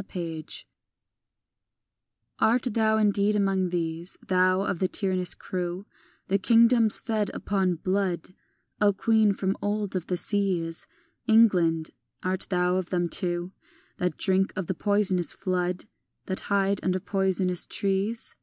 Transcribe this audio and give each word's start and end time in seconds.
AN 0.00 0.04
APPEAL 0.06 0.44
I 2.38 2.48
ART 2.52 2.62
thou 2.72 2.96
indeed 2.96 3.36
among 3.36 3.68
these, 3.68 4.16
Thou 4.26 4.62
of 4.62 4.78
the 4.78 4.88
tyrannous 4.88 5.34
crew, 5.34 5.84
The 6.28 6.38
kingdoms 6.38 6.98
fed 7.00 7.30
upon 7.34 7.74
blood, 7.74 8.28
O 8.80 8.94
queen 8.94 9.32
from 9.34 9.50
of 9.50 9.56
old 9.60 9.94
of 9.96 10.06
the 10.06 10.16
seas, 10.16 10.86
England, 11.26 11.90
art 12.22 12.46
thou 12.48 12.76
of 12.76 12.88
them 12.88 13.10
too 13.10 13.52
That 13.98 14.16
drink 14.16 14.54
of 14.56 14.68
the 14.68 14.74
poisonous 14.74 15.34
flood, 15.34 15.84
That 16.24 16.40
hide 16.48 16.80
under 16.82 16.98
poisonous 16.98 17.66
trees? 17.66 18.36